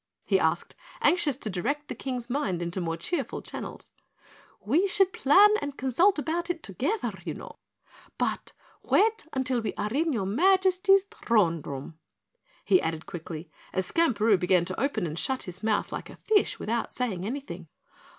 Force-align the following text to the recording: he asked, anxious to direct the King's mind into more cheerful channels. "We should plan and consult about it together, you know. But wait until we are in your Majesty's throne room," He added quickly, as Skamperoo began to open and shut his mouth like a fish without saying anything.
he 0.25 0.39
asked, 0.39 0.75
anxious 1.03 1.37
to 1.37 1.47
direct 1.47 1.87
the 1.87 1.93
King's 1.93 2.27
mind 2.27 2.59
into 2.59 2.81
more 2.81 2.97
cheerful 2.97 3.39
channels. 3.39 3.91
"We 4.59 4.87
should 4.87 5.13
plan 5.13 5.49
and 5.61 5.77
consult 5.77 6.17
about 6.17 6.49
it 6.49 6.63
together, 6.63 7.13
you 7.23 7.35
know. 7.35 7.59
But 8.17 8.51
wait 8.81 9.27
until 9.33 9.61
we 9.61 9.75
are 9.75 9.91
in 9.93 10.11
your 10.11 10.25
Majesty's 10.25 11.03
throne 11.11 11.61
room," 11.61 11.99
He 12.65 12.81
added 12.81 13.05
quickly, 13.05 13.51
as 13.73 13.85
Skamperoo 13.91 14.39
began 14.39 14.65
to 14.65 14.79
open 14.81 15.05
and 15.05 15.19
shut 15.19 15.43
his 15.43 15.61
mouth 15.61 15.91
like 15.91 16.09
a 16.09 16.15
fish 16.15 16.57
without 16.57 16.95
saying 16.95 17.23
anything. 17.23 17.67